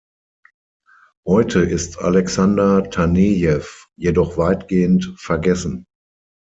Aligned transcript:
Heute 1.27 1.59
ist 1.59 1.99
Alexander 1.99 2.89
Tanejew 2.89 3.61
jedoch 3.97 4.35
weitgehend 4.35 5.13
vergessen. 5.17 5.85